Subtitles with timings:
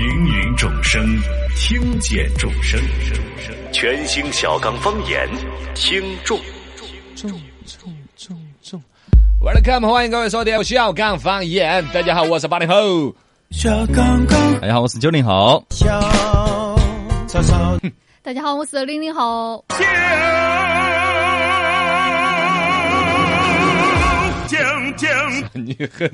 [0.00, 1.04] 芸芸众生，
[1.54, 2.80] 听见众生，
[3.70, 5.28] 全新小刚方言，
[5.74, 6.40] 听众。
[7.14, 7.30] 重
[7.66, 8.82] 重重重
[9.42, 11.86] ，Welcome，欢迎各位收听小刚方言。
[11.92, 13.14] 大家好，我是八零后。
[13.50, 15.62] 小刚刚，大家好，我是九零后。
[15.68, 16.00] 小
[17.28, 17.78] 草草，
[18.22, 19.62] 大家好，我是零零后。
[19.68, 19.78] 讲
[24.96, 25.10] 讲，
[25.52, 26.10] 你 很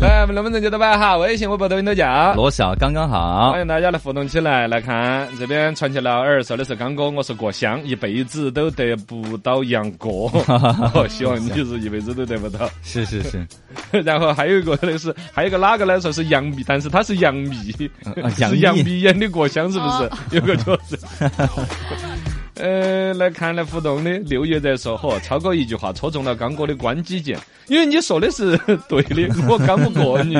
[0.00, 2.34] 来，我们龙门阵就到摆哈，微信、微博、抖音都叫。
[2.34, 10.08] 罗笑刚刚好欢，迎大家来互动起来，来看这边传奇老二说的是刚哥，我是过香，一辈子都得不到杨哥，
[10.94, 12.68] 哦希望你是一辈子都得不到。
[12.82, 13.46] 是是是，
[14.02, 16.00] 然后还有一个那个是，还有一个哪个呢？
[16.00, 20.10] 说是杨幂，但是他是杨幂，是杨幂幂演的过香，是不是？
[20.36, 20.96] 有个角色。
[22.58, 28.58] 呃，来看来互动的六月在说，嚯，超哥一句话戳中了刚哥的关机键，因为你说的是
[28.88, 30.34] 对的，我刚不过你，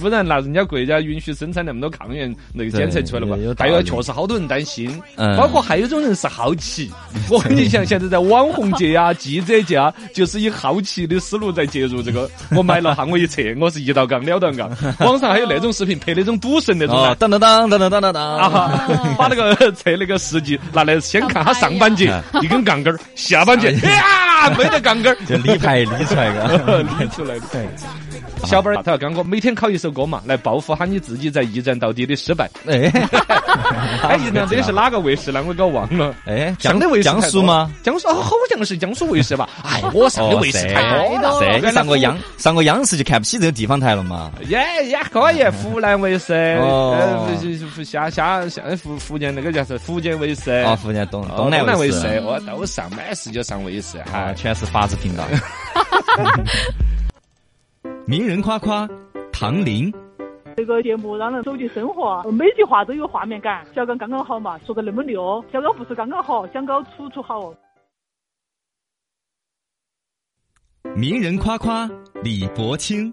[0.00, 3.82] 不然那人家国家允许生产那么多抗原那个检测出来了嘛对有？
[3.82, 6.90] 确实好多人担心，嗯包括还有一种人是好奇，
[7.30, 12.30] 我跟你讲，现在在网红界啊、 记者界啊，就是以好奇的思路在介入这个。
[12.54, 17.16] 我买了哈，我一测，我是一道杠两道杠，网上还有那种视频拍那种赌神那种的哦，。
[17.18, 18.86] 当当当当当当当当，啊，
[19.18, 22.12] 把那个测那个实际拿来先看他上半截
[22.42, 27.44] 一根杠杆儿，下半截呀没得杠杆儿， 就理牌理出来的，理出来的。
[28.44, 32.50] 小本儿，他要刚哥每天考一首歌嘛，来报复下你自己在一战到底的失败。
[32.66, 32.90] 哎
[34.02, 35.42] 哎，一站这是哪个卫视呢？
[35.46, 36.14] 我搞忘了。
[36.26, 37.70] 哎，江的卫视江苏吗？？
[37.82, 39.48] 江苏哦，好像是江苏卫视吧？
[39.64, 41.72] 哎，我上的卫视太多了。
[41.72, 44.32] 上过央上过央视就看不起这个地方台了嘛？
[44.48, 46.58] 也也可以，湖南卫视，
[47.84, 49.78] 下下下福福建那个叫是？
[49.78, 54.34] 福建卫视，啊，福建东哦东南卫卫视，我都上，满视就上卫视，啊，哈。
[54.34, 55.24] 全是法制频道。
[58.06, 58.86] 名人夸夸，
[59.32, 59.90] 唐林。
[60.56, 63.66] 这个节目让人走进生活，每句话都有画面感。
[63.74, 67.56] 小刚刚刚好嘛，说的那么溜，小刚不是刚刚好，想搞处处好哦。
[70.94, 71.90] 名人夸夸，
[72.22, 73.10] 李伯清。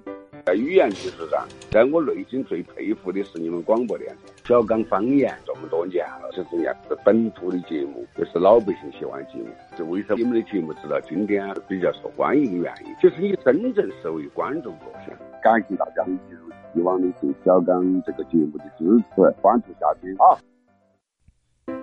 [0.51, 4.33] 在语言技术上，在我内心最佩服的是你们广播电台。
[4.43, 9.47] 小刚方言这么多年了，是这样是本土的节目，也是老百姓喜欢的节目。
[9.77, 15.17] 这为什么你们的节目直到今天比较受欢迎的原因，就是你真正是为观众着想。
[15.41, 18.83] 感谢大家一如既往的对小刚这个节目的支
[19.15, 20.35] 持，关注下去啊！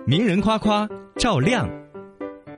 [0.05, 1.67] 名人夸夸，赵亮。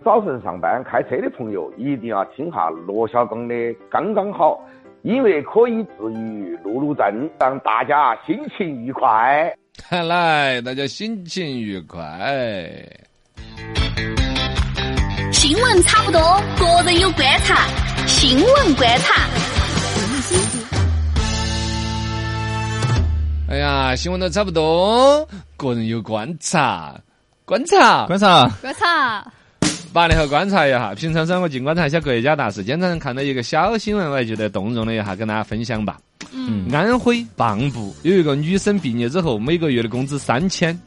[0.03, 3.55] 早晨上班开车的朋友一定要听下罗小刚的
[3.89, 4.59] 《刚刚好》，
[5.03, 9.51] 因为可以治愈路怒症，让大家心情愉快。
[9.89, 11.99] 看来大家心情愉快。
[15.31, 16.21] 新闻差不多，
[16.55, 17.65] 个人有观察，
[18.05, 19.27] 新闻观察。
[23.49, 26.95] 哎呀，新闻都差不多，个人有观察，
[27.43, 29.33] 观察，观察，观察，
[29.93, 32.63] 八零后观察一下，平常生活尽观察一下国家大事。
[32.63, 35.97] 经常看到一个小新闻，我也觉得动容了一下，跟大家分享吧。
[36.31, 40.79] 嗯，安徽蚌埠有一个女生毕业之后，每个月的工资三千。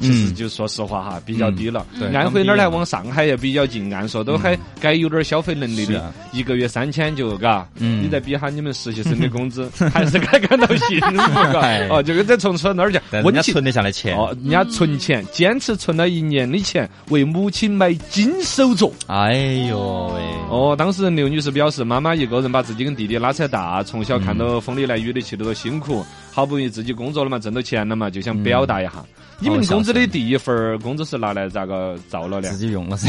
[0.00, 1.86] 其实就说实话哈，比较低了。
[1.98, 7.66] 对安徽那儿呢，刚毕业往上海也比较近，按说都还该有点消费能力的一个月三千就嘎。
[7.76, 11.16] 嗯你再比下你们实习生的工资， 还是该感到幸福
[11.52, 11.88] 嘎哎。
[11.88, 14.16] 哦，就跟在从村那儿讲，但人温情家存得下来钱。
[14.16, 18.90] 哦，人家存钱，坚持存了一年的钱，为母亲买金手镯。
[19.06, 19.34] 哎
[19.68, 26.04] 呦喂，哦，当时刘女士表示，妈妈一个人把自己跟弟弟拉扯大，从小看到风里来雨里去的都辛苦，
[26.34, 28.92] 好不容易自己工作了嘛，挣到钱了嘛，就想表达一下。
[29.38, 32.56] 你们工资的第一份儿工资是拿来咋个造了的自？
[32.56, 33.08] 己用了噻。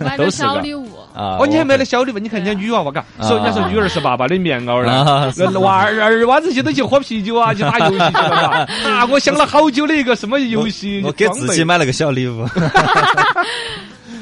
[0.00, 0.86] 买点小礼物。
[1.14, 2.18] 啊哦，你还买了小礼物？
[2.18, 8.66] 你看人家女娃娃嘎，说人家说女儿是爸爸的棉袄了，娃儿儿娃子些都去喝啤酒啊， 去打游戏去了。
[8.84, 12.44] 啊，我想了好久的一个什么游戏，我给自己买了个小礼物。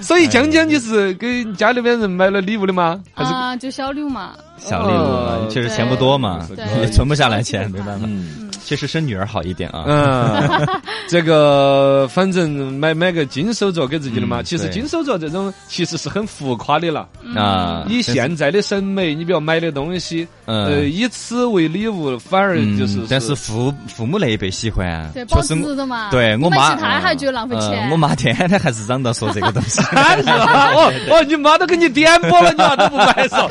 [0.04, 3.00] 所以江江你是给家里边人买了礼物的吗？
[3.15, 3.32] 还是？
[3.32, 4.32] 啊，就小礼物嘛。
[4.59, 6.47] 小礼物嘛哦，确实钱不多嘛，
[6.81, 8.06] 也存不下来钱，没办法。
[8.06, 9.84] 嗯确实生女儿好一点啊。
[9.87, 14.40] 嗯， 这个反正买买个金手镯给自己的嘛。
[14.40, 17.08] 嗯其实金手镯这种其实是很浮夸的了。
[17.36, 26.10] 啊，以现在的审美，你比如买的东西，呃，嗯以此为礼物，反而就是嗯，但是父父母那一辈喜欢，对，保确实值的嘛。
[26.10, 27.88] 对我妈，其他还觉得浪费钱。
[27.88, 29.80] 嗯我妈天天还是嚷着说这个东西。
[29.92, 33.46] 哦哦，你妈都给你点播了，你娃都不买嗦？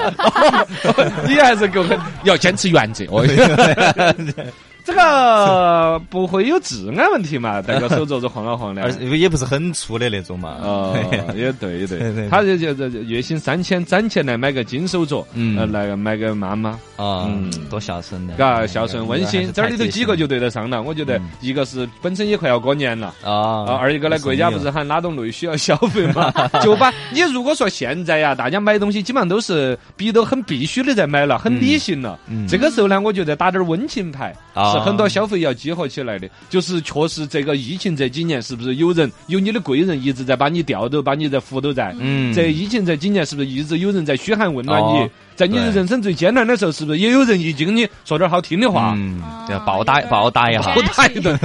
[0.88, 1.85] 哦你还是给我
[2.23, 3.25] 要坚持原则哦。
[4.83, 7.62] 这个不会有治安问题嘛？
[7.63, 8.91] 戴个手镯子晃啊晃的而。
[8.91, 10.57] 且也不是很粗的那种嘛。
[10.62, 10.94] 哦，
[11.35, 20.81] 也对对对对，他就就就月薪三千，攒钱来买个金手镯，嗯呃，来个买个妈妈，啊嗯，多孝顺的，嘎，孝顺温馨，这里头几个就对对得上了。
[20.81, 23.13] 我觉得一个是本身也快要过年了。
[23.24, 23.31] 啊
[23.68, 26.31] 啊，二一个呢，国家不是喊拉动内需要消费嘛，
[26.62, 32.19] 就把你如果说现在呀，大家买东西基本上都是逼都很必须的在买了，很理性了。
[32.27, 36.30] 嗯这个时候呢，我觉得打点温情牌啊是很多消费要激活起来的。
[36.50, 41.96] 就是确实这个疫情这几年，是不是有人有你的贵人一直在把你吊着，把你在扶着在？
[42.00, 45.10] 嗯这疫情这几年，是不是一直有人在嘘寒问暖你哦？
[45.36, 48.94] 在你的人生最艰难的时候，是不是也有人一直跟你说点好听的话？
[48.98, 51.40] 嗯，要报答报答一下，暴打一顿。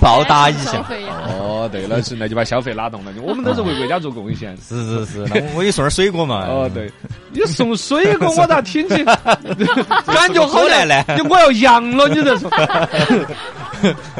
[0.00, 0.84] 报答一下。
[1.62, 3.12] 哦，对了， 是那就把消费拉动了。
[3.22, 4.56] 我们都是为国家做贡献。
[4.66, 6.46] 是是是，那我给送点水果嘛。
[6.46, 6.90] 哦，对，
[7.30, 12.50] 你送水果，我咋听起感觉好好像来来我要阳了，你这说。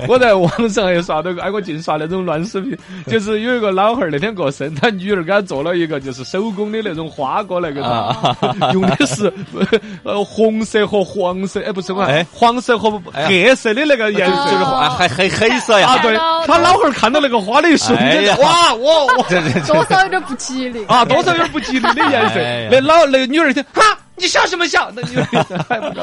[0.08, 8.36] 我在网上还刷到过，哎，我净刷那种乱视频，就是有一个老汉儿那天过生，他女儿给他做了一个就是手工的那种花果来给他，
[8.72, 9.32] 用的是
[10.02, 14.82] 呃红色和黄色，哎，不是嘛哎，黄色和黑色的那个颜色的花。
[14.86, 15.98] 啊，还黑黑色呀啊，。
[15.98, 20.84] 对，他老汉儿看到那个花的一瞬间哇，我我 这这多少有点不吉利。
[20.88, 22.40] 啊，多少有点不吉利的颜色。
[22.70, 23.82] 那老那个女儿一听，哈，
[24.16, 24.90] 你笑什么笑？
[24.94, 25.24] 那女儿
[25.68, 26.02] 还不高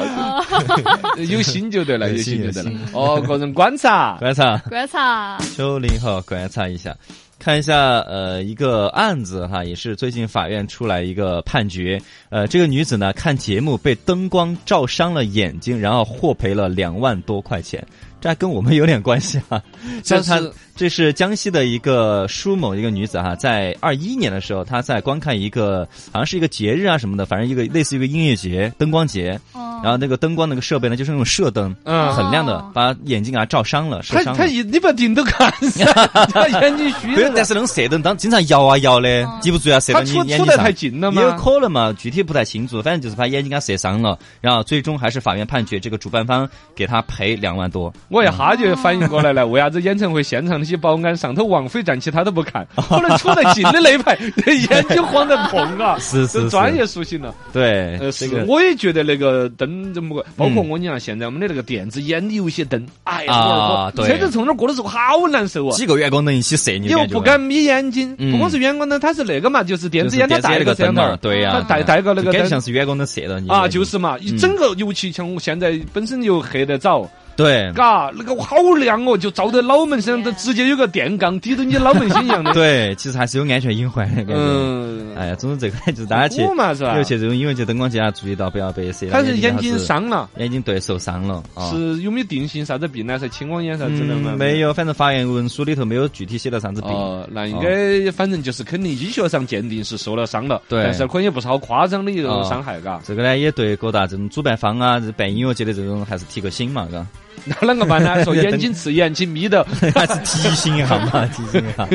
[1.16, 2.70] 兴， 有心就对了，有有心就对了。
[2.92, 6.94] 哦，个人观察，观察观察，九零后，观察一下，
[7.38, 17.84] 看一下呃一个案子哈，也是最近法院出来一个判决，呃这个女子呢看节目被灯光照伤了眼睛，然后获赔了两万多块钱。
[18.20, 19.62] 这还跟我们有点关系啊！
[20.04, 20.38] 这她
[20.80, 34.38] 这是江西的一个舒某一个女子哈，在二一年的时候，她在观看一个好像是一个节日啊什么的，反正一个类似于一个音乐节、灯光节，哦然后那个灯光那个设备呢就是那种射灯，嗯很亮的哦，把眼睛给她照伤了，射他伤了。
[34.38, 35.84] 他一你不盯都看噻，
[36.32, 41.00] 他眼睛虚但是那种射灯当经常摇啊摇的，记不住啊射到他你出出得太眼睛上。
[41.00, 41.36] 近了也有。
[41.36, 47.92] 可能嘛，具体不太清楚，反正就是把眼睛给他射伤了，然后最终还是法院判决这个主办方给他赔两万多。
[48.08, 52.66] 我一哈就反应过来了，为啥子演唱会现场那些保安上头王菲站起他都不看？
[52.88, 54.16] 可能处得近的那一排，
[54.70, 55.98] 眼睛晃得痛啊！
[56.00, 57.34] 是是专业属性了。
[57.52, 65.72] 对，呃，是，这个我也觉得那个灯怎么个，包括嗯我讲现在我们的那个电子烟的有些灯，哎呀，啊车子从那儿过的时候好难受啊。
[65.76, 77.08] 几个远光灯一起射你，你又不敢眯眼睛，嗯不光是远光灯，它是那个嘛，就是电子烟，它带个摄像头那个灯儿，对呀它带带个那个像是远光灯射到你啊，就是嘛，整个尤其像我现在本身又黑得早，
[77.42, 82.52] 对嘎，那个好亮哦，就照在脑门上，都直接有个电杠抵着你脑门心一样的。
[82.52, 84.34] 对，其实还是有安全隐患的感觉。
[84.36, 86.54] 嗯，哎呀，总之这个就是大家去是
[86.84, 91.70] 吧 尤其这种音乐节、灯光节啊，注意到不要被射到他是眼睛伤了，眼睛对受伤了啊。
[91.70, 93.18] 是有没有定性啥子病呢？
[93.18, 94.38] 是青光眼啥之类的吗嗯，？
[94.38, 96.90] 没有，反正法院文书里头没有具体写到啥子病。
[96.90, 103.00] 哦，那应该反正就是肯定医学上鉴定是受了伤了，对但是可能也不是好夸张的一种哦伤害，嘎。
[103.04, 107.06] 这个呢，也对各大这种主办方啊，这办音乐节的这种还是提个醒嘛，嘎，
[107.44, 108.24] 那啷个办呢？
[108.24, 109.64] 说 眼睛刺眼，睛眯到，
[109.94, 111.86] 还是提醒一下嘛，提醒一下。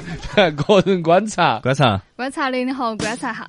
[0.52, 1.58] 个人观察。
[1.60, 3.44] 观察，观察零零后观察哈。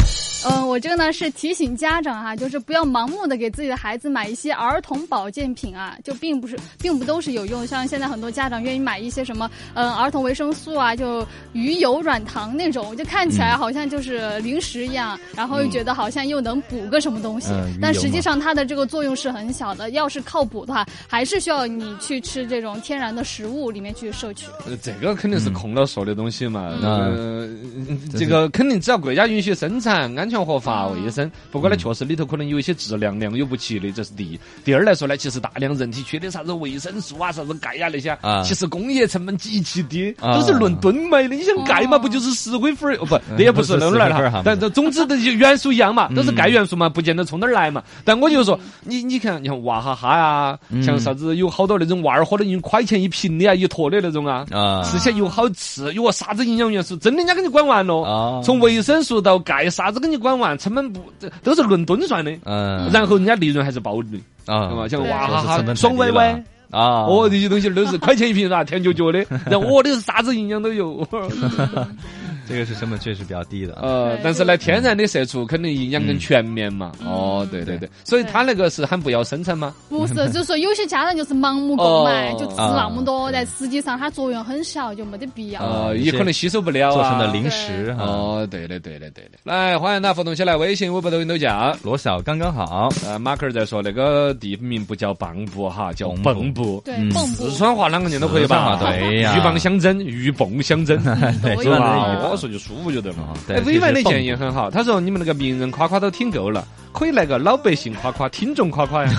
[0.47, 7.65] 嗯，我这个呢是提醒家长哈，就是不要盲目的给自己的孩子买一些儿童保健品啊，就并不是，并不都是有用。
[7.65, 19.89] 像现在很多家长愿意买一些什么，嗯，儿童维生素啊，就鱼油软糖那种，就看起来好像就是零食一样，然后又觉得好像又能补个什么东西，嗯但实际上它的这个作用是很小的。
[19.91, 24.47] 要是靠补的话，还是需要你去吃这种天然的食物里面去摄取。
[24.65, 27.55] 呃这个肯定是空了说的东西嘛，嗯
[27.87, 31.31] 呃，这个肯定只要国家允许生产，安全合法、卫生。
[31.51, 34.39] 不过呢，确实里头可能有一些质量良莠不齐的，这是第一。
[34.63, 41.35] 第二来说呢，其实大量人体缺的啥子维生素啊、啥子钙呀那些啊，其实工业成本极其低，啊都是论吨卖的。
[41.35, 42.97] 你想钙嘛，不就是石灰粉儿？
[42.97, 44.43] 哦不，那也不是不是那儿来石灰粉儿哈了。
[44.43, 47.83] 但这总之这些元素一样嘛，都是钙元素嘛，不见得从哪儿来嘛。
[48.03, 54.45] 但我就说，你你看，你看娃哈哈呀，像啥子有好多那种娃儿喝的一块钱一瓶的啊，一坨的那种啊。
[54.51, 58.01] 啊，吃起来又好吃，又啥子营养元素，真的人家给你管完了。
[58.03, 62.31] 啊从维生素到钙，啥子给你管完，成本不这都是论吨算的。
[62.45, 64.87] 嗯然后人家利润还是暴利，啊对吧？
[64.87, 66.43] 像娃哈哈爽歪歪。
[66.71, 68.63] 啊，哦，这些东西都是块钱一瓶是吧？
[68.63, 71.07] 甜嚼嚼的， 然后我的是啥子营养都有。
[72.47, 73.73] 这个是成本确实比较低的。
[73.81, 76.91] 呃但是呢，天然的色素肯定营养更全面嘛。
[77.01, 79.73] 嗯哦，对对对，所以他那个是喊不要生产吗？
[79.89, 85.61] 不是， 就是说有些家人就是盲目购买，哦就吃那么多，但实际上它作用很小，就没得必要。
[85.61, 86.93] 呃，也可能吸收不了啊。
[86.93, 88.03] 做成的零食哈。
[88.03, 89.31] 哦，对的，对的，对的。
[89.43, 91.75] 来，欢迎大家互动起来，微信、微博、抖音都叫。
[91.83, 96.81] 罗小刚刚好，呃，马克儿在说那个地名不叫蚌埠哈，叫蚌埠。
[96.85, 98.77] 对，嗯蚌埠四川话啷个念都可以吧？
[98.81, 100.97] 对呀鹬蚌相争，鹬蚌相争，
[101.41, 102.34] 对是吧？
[102.35, 103.37] 说就舒服就对了哦。
[103.47, 109.11] 对哎，委婉的建议很好，他说你们那个名人夸夸都听够了，可以来个老百姓夸夸、听众夸夸呀，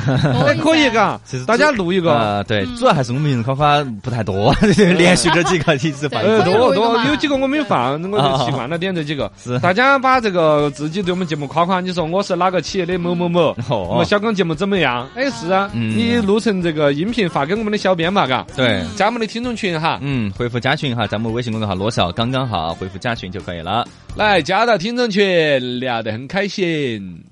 [0.47, 2.17] 哎，可以嘎其实，大家录一个。
[2.17, 6.23] 呃，对，嗯主要还是我们名人夸夸不太多，连续这几个一直放。
[6.45, 9.59] 多多有几个我没有放，我就习惯了点这几个是。
[9.61, 15.09] 大家把这个自己对我们节目夸夸，你说我是哪个企业的某某某，我小刚节目怎么样？
[15.15, 18.83] 哎，是啊，嗯你录成这个音频发给我们的小编嘛，嘎，对。
[18.97, 23.87] 加我们的听众群哈，嗯，回复加群哈，在我们微信公众号罗小刚刚好，回复加群就可以了。
[24.17, 27.23] 来加到听众群，聊得很开心。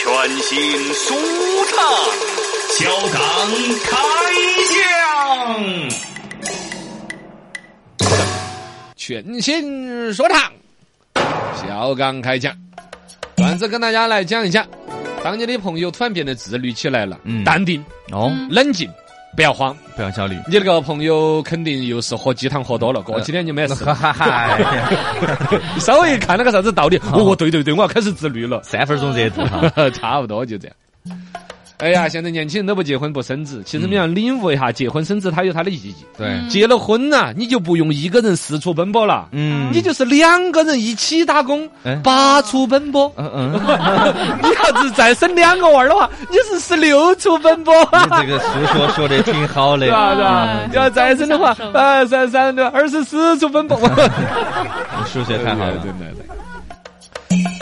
[0.00, 1.14] 全新舒
[1.68, 1.76] 畅，
[2.78, 3.20] 小刚
[3.84, 3.92] 开
[4.72, 4.80] 讲。
[8.96, 10.50] 全新说唱，
[11.54, 12.56] 小刚开讲，
[13.36, 14.66] 段子跟大家来讲一讲。
[15.22, 18.90] 当你的朋友突然变得自律起来了，嗯淡定、哦，冷静，
[19.36, 19.76] 不要慌。
[19.96, 20.34] 不要焦虑。
[20.48, 23.74] 你那个朋友肯定又是喝鸡汤喝多了，过几天就没事。
[23.84, 24.58] 哈 哈哈，
[25.78, 29.70] 稍微看了个啥子道理，哦，对对对，我要开始自律了，三分钟热度哈。
[29.94, 30.76] 差不多就这样。
[31.84, 35.94] 哎呀， 现在年轻人都不结婚不生子，其实你要领悟一下，结婚生子它有它的意义。
[36.16, 43.12] 对，结了婚呐、你就不用一个人四处奔波了，嗯，你就是两个人一起打工哎，八处奔波。
[43.16, 43.52] 嗯嗯，
[44.42, 47.74] 你要是再生两个娃儿的话，你是十六处奔波。
[47.92, 50.14] 你这个书说说的挺好的是， 吧？
[50.14, 50.70] 是吧嗯？
[50.72, 53.78] 要再生的话享，受呃，三三的二十四处奔波。
[53.78, 55.76] 你数学太好了。
[55.82, 56.23] 对对对。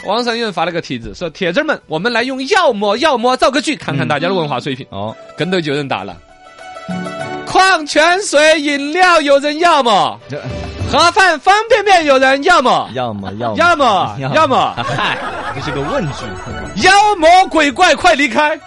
[0.05, 4.87] 网上有人发了个帖子，说铁子们，我们来用要么要么造个句，看看大家的文化水平。
[4.91, 6.17] 哦，跟头就有人打了。
[7.47, 10.19] 矿泉水饮料有人要么？
[10.91, 12.91] 盒饭方便面有人要么？
[12.95, 15.17] 要么要么要么要么 嗨，
[15.55, 16.25] 这是个问句。
[16.83, 18.59] 妖魔鬼怪快离开！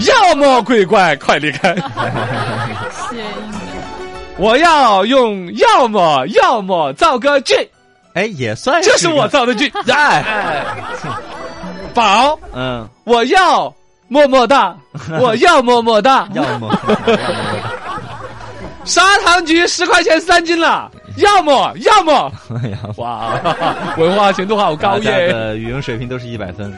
[0.00, 1.74] 妖魔鬼怪快离开！
[4.38, 7.54] 我要用要么要么造个句，
[8.16, 9.70] 哎，也算这是我造的句。
[9.92, 10.24] 哎，
[11.92, 13.72] 宝，嗯，我要
[14.08, 14.74] 么么哒，
[15.20, 16.26] 我要么么哒。
[16.32, 16.74] 要么
[18.84, 22.32] 砂糖橘十块钱三斤了，要么要么。
[22.62, 23.34] 哎呀，哇，
[23.98, 25.28] 文化程度好高耶！
[25.32, 26.72] 的语文水平都是一百分，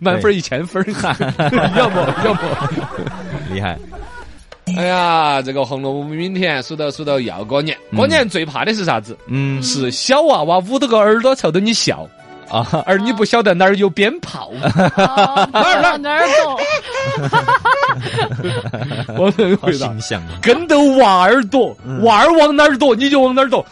[0.00, 2.40] 满分一千分儿，要么要么。
[3.52, 3.76] 厉害。
[4.76, 9.16] 哎呀，这个《红楼梦》明天数到数到要过年，过年最怕的是啥子？
[9.26, 12.08] 嗯是小娃娃捂着个耳朵朝着你笑，
[12.48, 14.50] 啊，而你不晓得哪儿有鞭炮。
[14.62, 16.56] 哦，哪儿哪儿走？
[19.18, 20.00] 我能好回答形。
[20.00, 20.38] 象啊！
[20.40, 23.64] 跟着娃儿躲，娃儿往哪儿躲，你就往哪儿躲。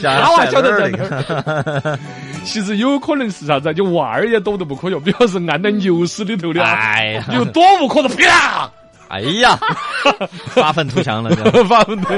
[0.00, 1.98] 他娃晓得那个，
[2.44, 3.72] 其实有可能是啥子啊？
[3.72, 8.70] 就娃儿也躲得不可用，比方是按在牛屎里头的啊，哎呀，有躲不可的，啪，
[9.08, 9.58] 哎呀，
[10.54, 11.30] 发愤图强了，
[11.68, 12.14] 发愤图。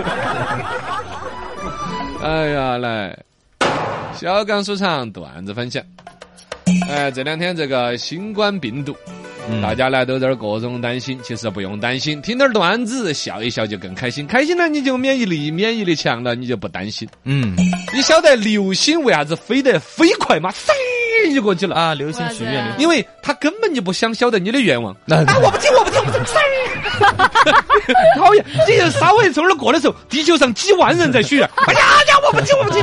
[2.23, 3.16] 哎呀，来，
[4.14, 5.82] 小刚书场段子分享。
[6.88, 8.94] 哎，这两天这个新冠病毒，
[9.49, 17.09] 嗯大家呢都在这各种担心，其实不用担心，听点儿段子笑一笑就更开心，开心了你就免疫力免疫力强了，你就不担心。
[17.25, 17.56] 嗯
[17.92, 20.50] 你晓得流星为啥子飞得飞快吗？
[20.50, 20.73] 飞
[21.34, 21.76] 就过去了。
[21.76, 24.94] 啊，流星许愿，流因为他根本就不想晓得你的愿望。
[25.04, 26.25] 那啊，我不听，我不听，我不听，
[28.16, 28.44] 讨厌！
[28.68, 31.49] 你就稍微从那儿过的时候，地球上几万人在许愿。
[31.66, 31.80] 哎呀
[32.32, 32.80] 不听，我不听。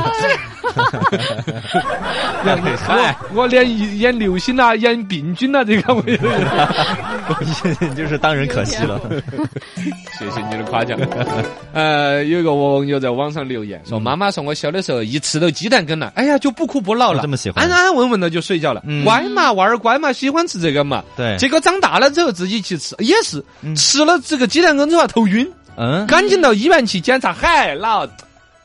[2.76, 6.16] 嗨，我连演流星啊，演病菌啊，这个我也
[7.94, 9.00] 就是当人可惜了。
[10.18, 10.98] 谢谢你的夸奖。
[11.72, 18.82] 呃，有一个网友在网上留言说：“妈妈说我小的时候一吃到鸡蛋羹了，哎呀就不哭不闹了，这么喜欢安安稳稳的就睡觉了。
[18.86, 21.02] 嗯乖嘛，娃儿乖嘛，喜欢吃这个嘛。
[21.16, 28.06] 对结果长大了之后自己去吃，也是嗯吃了这个鸡蛋羹之后头晕，嗯，赶紧到医院去检查，嗨，老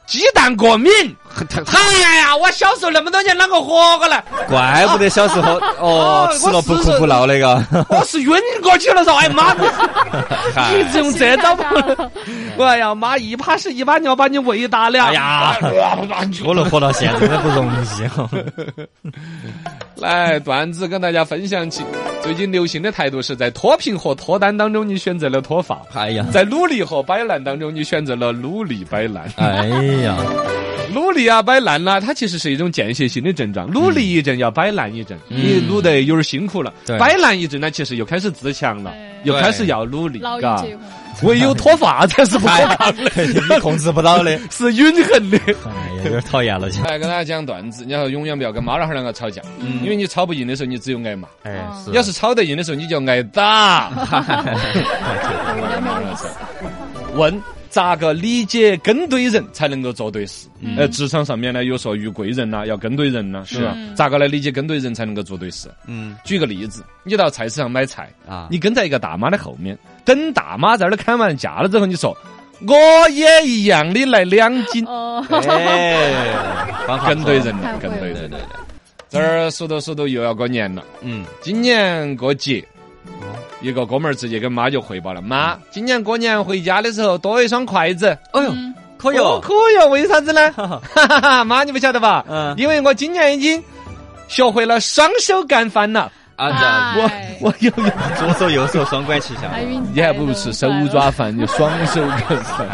[0.05, 0.91] 鸡蛋过敏。
[1.33, 4.23] 哎呀，我小时候那么多年啷个活过来？
[4.47, 7.55] 怪不得小时候 哦，吃了不哭不闹那个。
[7.89, 8.31] 我是晕
[8.61, 9.55] 过去了噻，哎 妈！
[10.75, 11.65] 一直用这招吧？
[12.59, 15.05] 哎呀妈，一把屎一把尿把你喂大了。
[15.05, 15.57] 哎呀，
[16.45, 18.29] 我能活到现在真的不容易哦。
[19.95, 21.83] 来，段子跟大家分享起。
[22.21, 29.25] 最近流行的态度是在脱贫和脱单当中，你选择了脱发；哎呀，在努力和摆烂当中，你选择了努力摆烂。
[29.35, 29.67] 哎
[30.03, 30.17] 呀，
[30.93, 33.69] 努力啊，摆烂啦，它其实是一种间歇性的症状。
[33.69, 36.73] 努力一阵，要摆烂一阵，你努得有点辛苦了。
[36.85, 40.65] 对摆烂一阵呢，其实又开始自强了，又开始要努力，嘎。
[41.23, 44.37] 唯有脱发才是不可抗的，你控制不到的。
[44.51, 45.37] 是永恒的。
[45.37, 46.67] 哎呀，有点讨厌了。
[46.85, 49.41] 来跟大家讲段子，你要永远不要跟妈老汉儿两个吵架，
[49.81, 53.91] 因为你吵不赢的时候，你只有挨骂；哎，是要是吵得赢的时候，你就挨打。
[57.15, 60.47] 问咋个理解跟对人才能够做对事？
[60.77, 63.75] 呃，职场上面呢，有说遇贵人呐，要跟对人呐，是吧？
[63.95, 65.69] 咋个来理解跟对人才能够做对事？
[65.87, 72.15] 嗯举个例子，你到菜市场买菜啊你跟在一个大妈的后面，等大妈在那儿砍完价了之后，你说
[72.67, 76.35] 我也一样的来两斤，哦，哎，
[77.07, 78.37] 跟对人了，跟对人了。
[79.09, 82.63] 这儿说着说着又要过年了，嗯，今年过节。
[83.61, 88.07] 一个哥们儿直接跟妈就汇报了，妈，今年过年回家的时候多一双筷子。
[88.33, 88.51] 哎呦，
[88.97, 90.51] 可以哦，哦，可以哦，为啥子呢？
[90.51, 92.25] 哈哈哈，妈，你不晓得吧？
[92.29, 93.63] 嗯因为我今年已经
[94.27, 96.11] 学会了双手干饭了。
[96.51, 99.49] 啊，这我哎我有有，左手右手双管齐下。
[99.93, 102.67] 你还不如吃手抓饭，就双手干饭。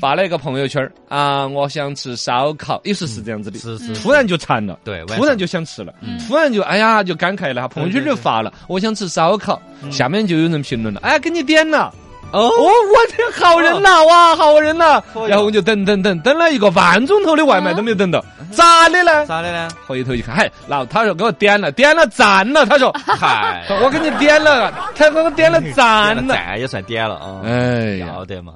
[0.00, 5.94] 发了一个朋友圈儿啊，我想吃烧烤，有时是这样子的，是是突然就馋了，对突然就想吃了，
[6.26, 11.94] 突然就哎呀就感慨了，朋友圈就发了，我想吃烧烤，下面就有人评论了，哎，给你点了。
[12.32, 15.02] 哦哦，我的好人呐，哇，好人呐！
[15.28, 19.26] 然后我就等等等等了一个半钟头的外卖都没有等到，咋的呢？
[19.26, 19.68] 咋的呢？
[19.86, 26.22] 回头一看，嗨，然后他说给我点了，点了赞了，他说， 嗨，我给你点了，他给我点了赞了。
[26.34, 27.42] 赞也算点了啊。
[27.44, 28.54] 哎，要得嘛。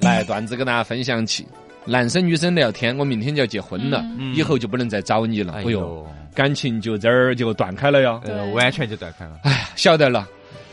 [0.00, 1.46] 来段子跟大家分享起，
[1.84, 5.54] 男生女生聊天，我明天就要结婚了，嗯以后就不能再找你了。
[5.56, 8.20] 哎哎呦，感情就这儿就断开了哟。
[8.24, 9.32] 呃，完全就断开了。
[9.44, 10.26] 哎呀，晓得了。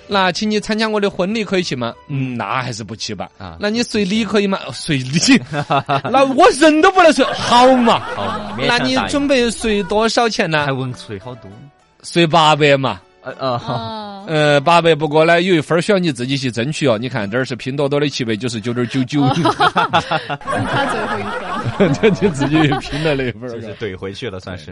[0.07, 1.93] 那请你参加我的婚礼可以去吗？
[2.07, 3.29] 嗯，那还是不去吧。
[3.37, 4.59] 啊那你随礼可以吗？
[4.67, 5.41] 哦随礼，
[6.11, 7.99] 那我人都不能随，好嘛。
[8.15, 10.71] 好嘛，那你准备随多少钱呢还？
[10.71, 11.49] 问随好多？
[12.03, 13.01] 随八百嘛。
[13.23, 16.95] 呃呃，哦， 呃，八百不过呢，有一分儿需要你自己去争取哦。
[16.95, 19.21] 你看这儿是拼多多的七百九十九点九九，
[19.89, 21.23] 他最后一
[21.77, 21.93] 分。
[21.95, 23.49] 这就自己拼了那一份儿。
[23.49, 24.69] 就是怼回去了，算是。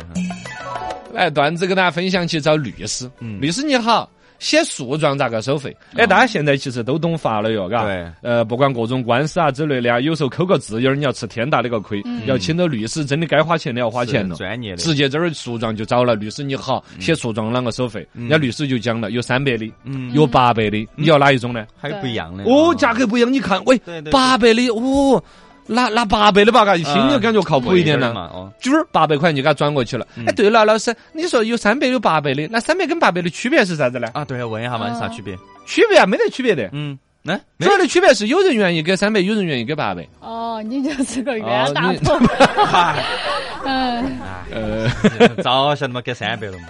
[1.12, 3.10] 来，段子跟大家分享去找律师。
[3.20, 4.08] 嗯律师你好，
[4.44, 5.76] 写诉状咋个收费？
[5.96, 7.86] 哎，大家现在其实都懂法了哟，嘎。
[7.86, 8.06] 对。
[8.22, 12.04] 呃，不管各种官司啊之类的啊，有时候扣个字眼儿，你要吃天大的个亏。
[12.26, 14.36] 要请到律师，真的该花钱的要花钱了。
[14.36, 14.78] 专业的。
[14.78, 18.06] 直接这儿诉状就找了，律师你好，写诉状啷个收费？
[18.12, 21.66] 人家律师就讲了，有三百的，嗯有八百的，你要哪一种呢？
[21.80, 23.80] 还有不一样的哦，价格不一样，你看，喂
[24.12, 25.24] 八百的，哦，
[25.66, 28.12] 拿拿八百的吧，嘎，一听就感觉靠谱一点了。
[28.14, 30.06] 哦，就是八百块钱就给他转过去了。
[30.28, 34.08] 哎，对了，老师，你说有三百有八百的，那三百跟八百的区别是啥子呢？
[34.14, 35.38] 啊，对，问一下嘛，有啥区别？
[35.66, 36.70] 区别啊，没得区别的。
[36.74, 40.08] 嗯，来，主要的区别是有人愿意给三百，有人愿意给八百。
[40.20, 42.18] 哦，你就是个哦冤大你头。
[43.66, 44.20] 嗯，
[44.52, 46.66] 呃，早晓得嘛，给三百了嘛。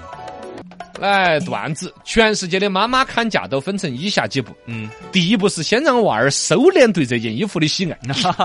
[1.00, 4.54] 来段子，全世界的妈妈砍价都分成以下几步。
[4.68, 7.98] 嗯，第一步是先让娃儿收敛对这件衣服的喜爱，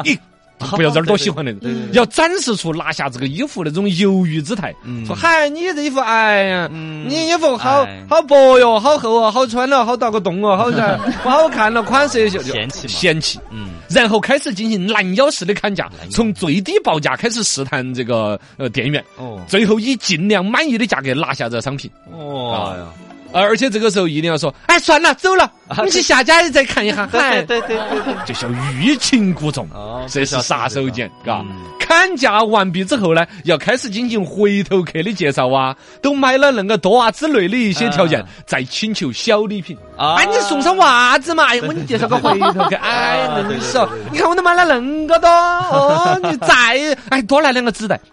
[0.02, 0.18] 咦
[0.76, 1.54] 不要这儿多喜欢的，
[1.92, 4.74] 要展示出拿下这个衣服那种犹豫姿态。
[4.84, 5.04] 嗯。
[5.06, 7.08] 说嗨，你这衣服，哎呀，嗯。
[7.08, 8.04] 你衣服好哎。
[8.08, 12.42] 好薄哟，好厚哦，好穿了，好大个洞哦，好噻，不好看了，款式也就。
[12.42, 13.38] 嫌弃嫌弃。
[13.50, 21.90] 嗯，然后开始进行拦腰式的砍价，从最低报价开始试探这个呃店员，哦，最后以尽量满意的价格拿下这个商品。
[22.10, 22.74] 哦。
[22.76, 22.86] 呀，
[23.32, 25.50] 而且这个时候一定要说，哎，算了，走了，
[25.84, 27.08] 你去下家再看一下。
[27.12, 28.48] 嗨，对对对对，这叫
[28.80, 31.56] 欲擒故纵，哦这是杀手锏，嘎嗯。
[31.78, 39.74] 砍价完毕之后呢，要开始进行回头客的介绍啊，都买了恁个多啊之类的一些条件啊，再请求小礼品。
[39.96, 41.46] 啊哎，你送上袜子嘛？
[41.46, 47.98] 哎，我给你介绍个回头客，哎，啊嫩手，你看我都买了恁个多哦， 你再哎多来两个纸袋。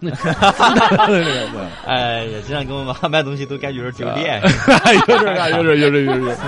[1.86, 4.40] 哎呀，经常给我妈买东西都感觉有点丢脸。
[5.08, 6.38] 有点儿啊，有点儿，有点儿，有点儿。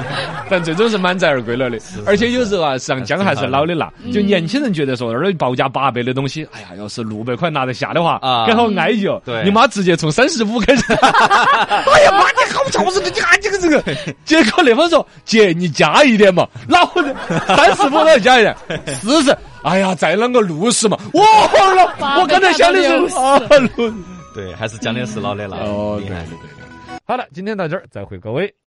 [0.50, 1.78] 但最终是满载而归了的。
[2.06, 3.92] 而且有时候啊，上姜还是老的辣。
[4.12, 9.20] 就年轻人觉得说，那儿报价八百的东西，哎呀，要是六百块拿得下的话，啊刚好安逸哦。
[9.24, 10.92] 对你妈直接从三十五开始。
[10.92, 13.82] 哎呀妈，你好巧是的，你看这个这个。
[14.24, 17.14] 结果那方说，姐你加一点嘛，老子
[17.46, 18.56] 三十五要加一点，
[19.00, 19.36] 四十。
[19.62, 20.96] 哎呀，再啷个六十嘛？
[21.14, 21.22] 哇，
[22.20, 23.38] 我刚才想的是啊，
[23.76, 23.92] 六。
[24.34, 26.16] 对，还是讲的是老的辣，哦，对对。
[26.16, 26.57] 对。
[27.08, 28.54] 好了，今天到这儿，再会各位。